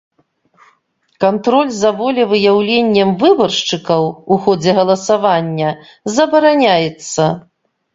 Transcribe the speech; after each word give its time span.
Кантроль 1.23 1.73
за 1.81 1.89
волевыяўленнем 1.99 3.09
выбаршчыкаў 3.21 4.03
у 4.31 4.41
ходзе 4.49 4.77
галасавання 4.83 5.69
забараняецца. 6.21 7.35